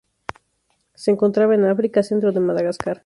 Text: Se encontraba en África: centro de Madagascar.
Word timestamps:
Se 0.95 1.11
encontraba 1.11 1.53
en 1.53 1.63
África: 1.65 2.01
centro 2.01 2.31
de 2.31 2.39
Madagascar. 2.39 2.99